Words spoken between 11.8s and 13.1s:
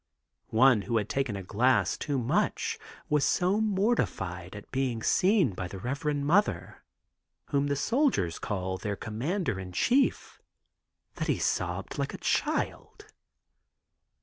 like a child.